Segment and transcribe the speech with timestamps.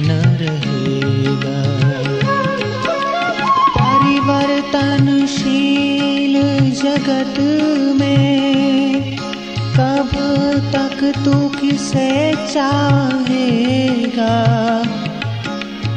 [0.00, 1.58] न रहेगा।
[3.78, 7.38] परिवर्तनशील जगत
[8.00, 9.16] में
[9.76, 10.10] कब
[10.72, 14.34] तक तू किसे चाहेगा?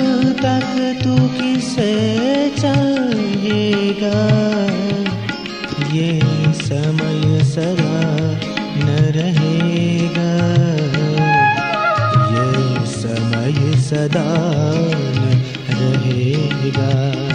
[0.42, 1.92] तक तू किसे
[2.58, 4.49] चाहेगा?
[14.00, 14.28] सदा
[15.80, 17.29] रहेगा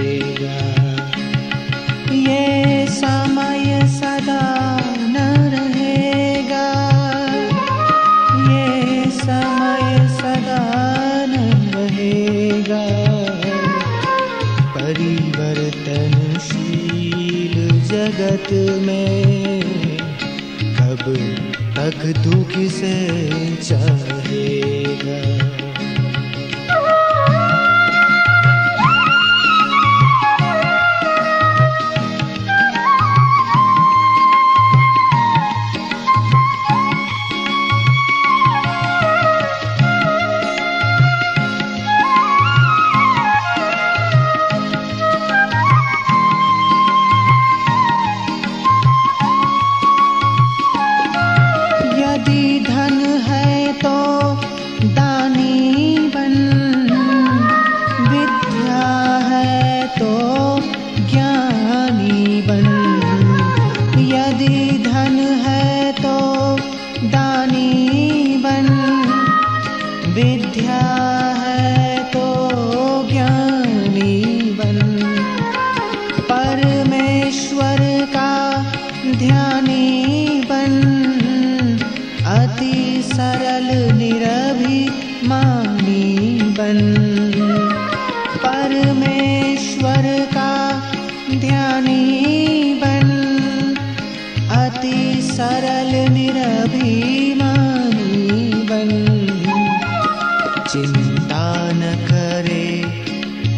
[98.79, 102.81] बन चिंता न करे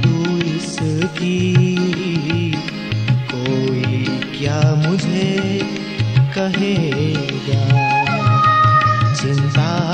[0.04, 1.56] तू इसकी।
[3.34, 4.06] कोई
[4.40, 5.62] क्या मुझे
[6.38, 7.64] कहेगा?
[9.14, 9.90] चिंता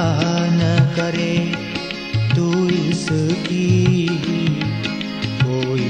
[0.49, 1.55] न करे
[2.35, 4.07] तू इसकी।
[5.43, 5.89] कोई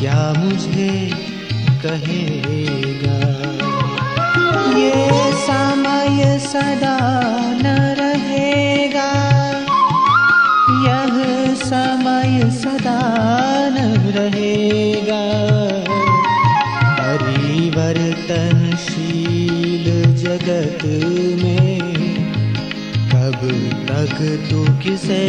[0.00, 1.10] क्या मुझे
[1.86, 3.34] कहेगा?
[4.78, 7.53] ये समय सदा
[20.46, 20.84] जगत
[21.42, 21.94] में
[23.12, 23.40] कब
[23.88, 24.16] तक
[24.50, 25.22] तू किसे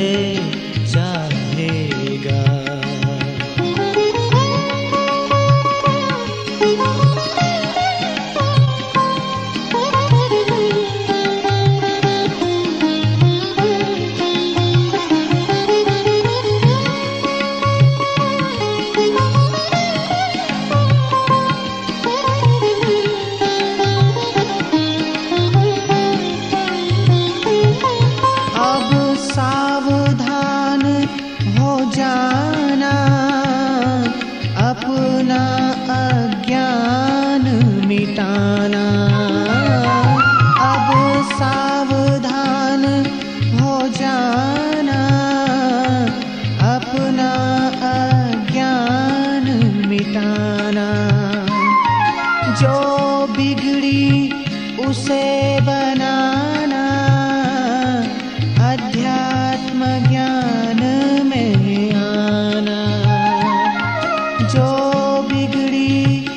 [64.45, 66.27] जो बिगड़ी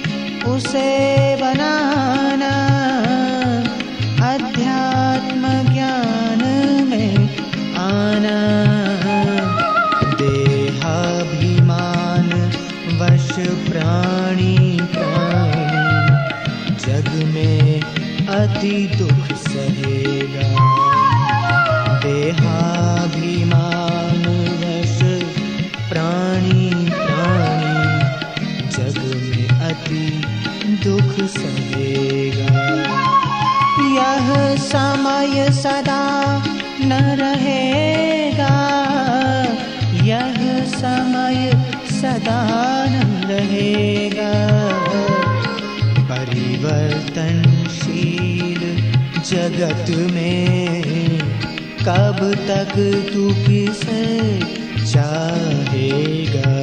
[0.46, 2.54] उसे बनाना।
[4.32, 6.42] अध्यात्म ज्ञान
[6.88, 7.28] में
[7.74, 8.38] आना।
[10.22, 12.52] देहाभिमान
[13.00, 13.28] वश
[13.68, 17.80] प्राणी प्राणी। जग में
[18.28, 20.77] अति दुख सहेगा।
[35.62, 36.02] सदा
[36.80, 38.56] न रहेगा।
[40.04, 41.50] यह समय
[41.90, 42.42] सदा
[42.88, 44.32] न रहेगा।
[46.00, 47.00] परिवर्तनशील
[49.30, 51.18] जगत में
[51.88, 52.18] कब
[52.48, 52.74] तक
[53.14, 54.04] तू किसे
[54.92, 56.57] चाहेगा?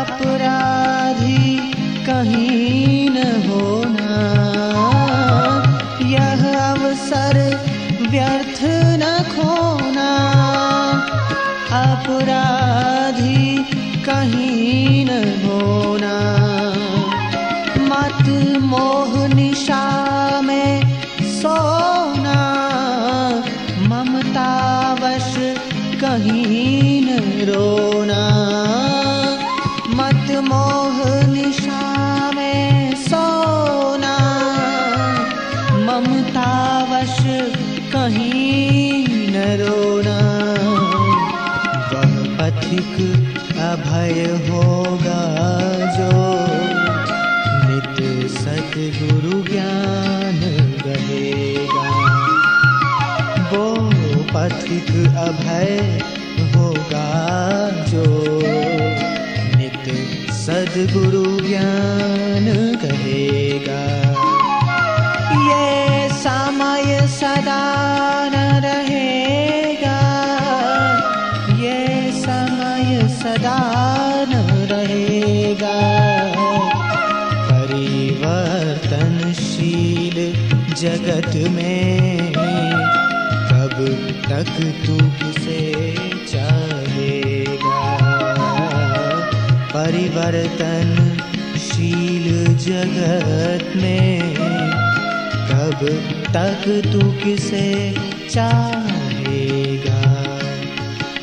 [0.00, 1.56] अपराधी
[2.06, 3.16] कहीं न
[3.46, 4.10] होना।
[6.06, 7.36] यह अवसर
[8.10, 8.60] व्यर्थ
[9.02, 9.24] न
[11.84, 13.56] अपराधी
[14.08, 15.10] कहीं न
[15.44, 16.16] होना।
[17.78, 18.24] मत
[18.62, 19.84] मोह निशा
[20.44, 21.75] में सोना
[37.96, 40.16] कहीं न रोना।
[41.90, 42.94] वह पथिक
[43.58, 45.22] अभय होगा
[45.96, 46.10] जो
[47.66, 47.98] नित
[48.30, 50.40] सतगुरु ज्ञान
[50.86, 51.88] रहेगा।
[53.50, 53.64] वो
[54.34, 55.74] पथिक अभय
[56.56, 57.10] होगा
[57.84, 58.06] जो
[59.56, 59.88] नित
[60.32, 62.75] सदगुरु ज्ञान
[80.86, 82.32] जगत में।
[83.50, 83.86] कब
[84.28, 85.94] तक तू किसे
[86.26, 87.98] चाहेगा?
[89.74, 91.18] परिवर्तन
[91.56, 94.34] शील जगत में।
[95.50, 95.86] कब
[96.26, 97.94] तक तू किसे
[98.30, 100.26] चाहेगा?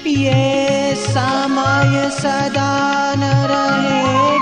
[0.07, 4.32] ये समय सदा न रहे।